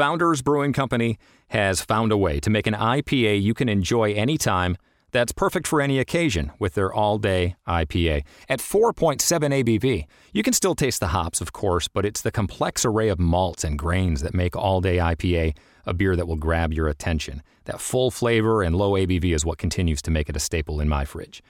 [0.00, 1.18] Founders Brewing Company
[1.48, 4.78] has found a way to make an IPA you can enjoy anytime
[5.10, 8.22] that's perfect for any occasion with their all day IPA.
[8.48, 12.86] At 4.7 ABV, you can still taste the hops, of course, but it's the complex
[12.86, 15.54] array of malts and grains that make all day IPA
[15.84, 17.42] a beer that will grab your attention.
[17.66, 20.88] That full flavor and low ABV is what continues to make it a staple in
[20.88, 21.42] my fridge.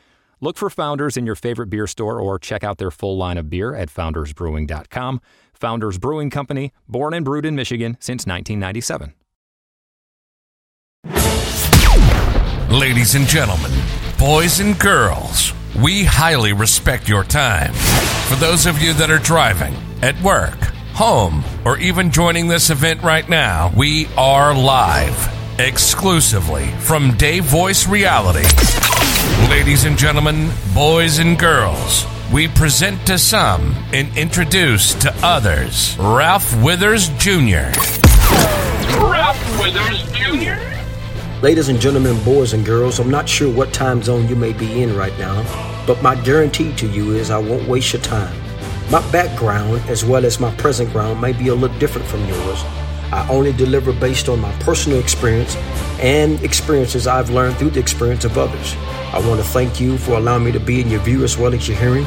[0.42, 3.50] Look for Founders in your favorite beer store or check out their full line of
[3.50, 5.20] beer at foundersbrewing.com.
[5.52, 9.12] Founders Brewing Company, born and brewed in Michigan since 1997.
[12.70, 13.70] Ladies and gentlemen,
[14.18, 17.74] boys and girls, we highly respect your time.
[18.28, 20.58] For those of you that are driving, at work,
[20.94, 25.28] home, or even joining this event right now, we are live
[25.58, 28.46] exclusively from Dave Voice Reality.
[29.50, 36.54] Ladies and gentlemen, boys and girls, we present to some and introduce to others Ralph
[36.62, 37.74] Withers Jr.
[39.02, 40.54] Ralph Withers Jr.
[41.42, 44.84] Ladies and gentlemen, boys and girls, I'm not sure what time zone you may be
[44.84, 45.42] in right now,
[45.84, 48.34] but my guarantee to you is I won't waste your time.
[48.88, 52.62] My background, as well as my present ground, may be a little different from yours.
[53.12, 55.56] I only deliver based on my personal experience
[56.00, 58.74] and experiences I've learned through the experience of others.
[59.12, 61.54] I want to thank you for allowing me to be in your view as well
[61.54, 62.06] as your hearing.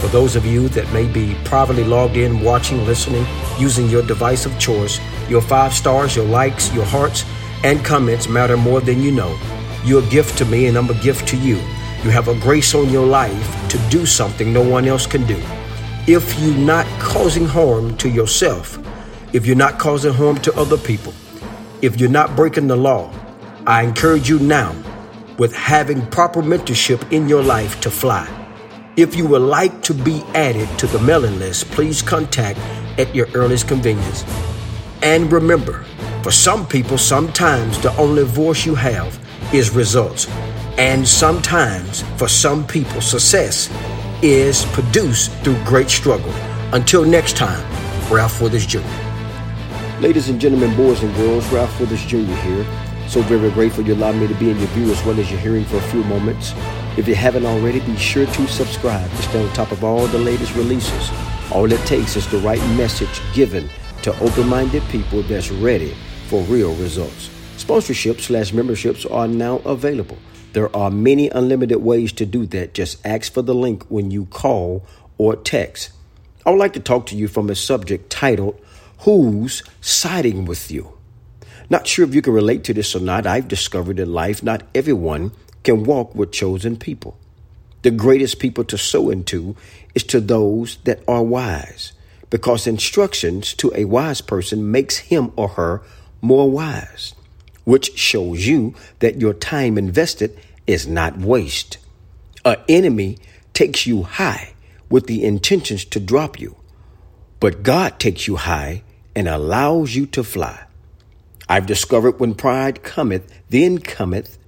[0.00, 3.26] For those of you that may be privately logged in, watching, listening,
[3.58, 7.24] using your device of choice, your five stars, your likes, your hearts,
[7.64, 9.38] and comments matter more than you know.
[9.84, 11.56] You're a gift to me, and I'm a gift to you.
[12.02, 15.40] You have a grace on your life to do something no one else can do.
[16.06, 18.78] If you're not causing harm to yourself,
[19.34, 21.12] if you're not causing harm to other people,
[21.82, 23.12] if you're not breaking the law,
[23.66, 24.74] I encourage you now
[25.36, 28.26] with having proper mentorship in your life to fly.
[28.96, 32.58] If you would like to be added to the mailing list, please contact
[32.98, 34.24] at your earliest convenience.
[35.02, 35.84] And remember,
[36.22, 39.18] for some people, sometimes the only voice you have
[39.52, 40.26] is results.
[40.78, 43.70] And sometimes, for some people, success
[44.22, 46.32] is produced through great struggle.
[46.72, 47.62] Until next time,
[48.10, 48.80] Ralph Withers Jr.
[50.00, 52.16] Ladies and gentlemen, boys and girls, Ralph Withers Jr.
[52.16, 52.89] here.
[53.10, 55.40] So very grateful you allowed me to be in your view as well as your
[55.40, 56.54] hearing for a few moments.
[56.96, 60.18] If you haven't already, be sure to subscribe to stay on top of all the
[60.18, 61.10] latest releases.
[61.50, 63.68] All it takes is the right message given
[64.02, 65.92] to open-minded people that's ready
[66.28, 67.30] for real results.
[67.56, 70.18] Sponsorships slash memberships are now available.
[70.52, 72.74] There are many unlimited ways to do that.
[72.74, 74.86] Just ask for the link when you call
[75.18, 75.90] or text.
[76.46, 78.64] I would like to talk to you from a subject titled,
[79.00, 80.99] Who's Siding with You?
[81.70, 83.26] Not sure if you can relate to this or not.
[83.26, 85.30] I've discovered in life not everyone
[85.62, 87.16] can walk with chosen people.
[87.82, 89.56] The greatest people to sow into
[89.94, 91.92] is to those that are wise,
[92.28, 95.82] because instructions to a wise person makes him or her
[96.20, 97.14] more wise,
[97.64, 101.78] which shows you that your time invested is not waste.
[102.44, 103.18] An enemy
[103.54, 104.54] takes you high
[104.88, 106.56] with the intentions to drop you,
[107.38, 108.82] but God takes you high
[109.14, 110.64] and allows you to fly.
[111.50, 114.38] I've discovered when pride cometh, then cometh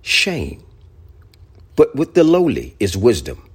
[0.00, 0.62] shame.
[1.74, 3.50] But with the lowly is wisdom.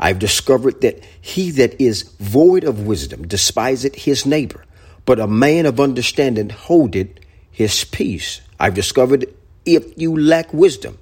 [0.00, 4.64] I've discovered that he that is void of wisdom despiseth his neighbor,
[5.06, 7.20] but a man of understanding holdeth
[7.52, 8.40] his peace.
[8.58, 9.26] I've discovered
[9.64, 10.98] if you lack wisdom,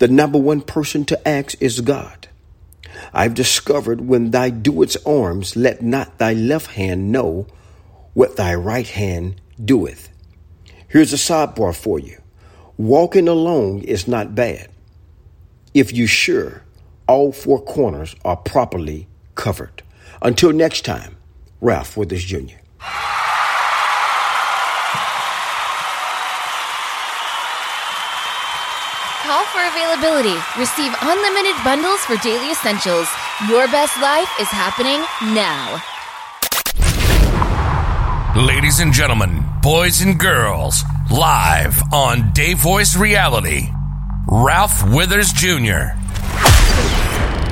[0.00, 2.26] the number one person to ask is God.
[3.12, 7.46] I've discovered when thou doest arms, let not thy left hand know
[8.12, 10.10] what thy right hand doeth.
[10.94, 12.22] Here's a sidebar for you.
[12.78, 14.68] Walking alone is not bad.
[15.74, 16.62] If you're sure
[17.08, 19.82] all four corners are properly covered.
[20.22, 21.16] Until next time,
[21.60, 22.62] Ralph Withers Jr.
[29.26, 30.38] Call for availability.
[30.56, 33.08] Receive unlimited bundles for daily essentials.
[33.48, 35.02] Your best life is happening
[35.34, 35.82] now.
[38.46, 43.70] Ladies and gentlemen, boys and girls, live on Day Voice Reality,
[44.28, 45.96] Ralph Withers Jr.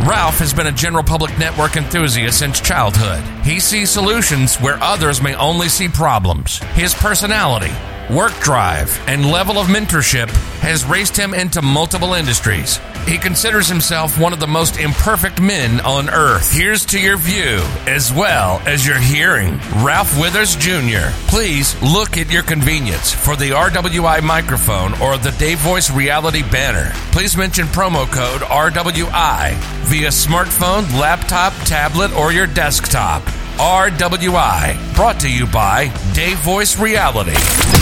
[0.05, 3.25] Ralph has been a general public network enthusiast since childhood.
[3.47, 6.59] He sees solutions where others may only see problems.
[6.75, 7.73] His personality,
[8.12, 10.29] work drive, and level of mentorship
[10.61, 12.79] has raced him into multiple industries.
[13.06, 16.53] He considers himself one of the most imperfect men on earth.
[16.53, 19.59] Here's to your view as well as your hearing.
[19.76, 21.11] Ralph Withers Jr.
[21.26, 26.93] Please look at your convenience for the RWI microphone or the Dave Voice Reality banner.
[27.11, 29.55] Please mention promo code RWI
[29.87, 33.23] via smartphone, laptop, tablet, or your desktop.
[33.58, 37.81] RWI, brought to you by Dave Voice Reality.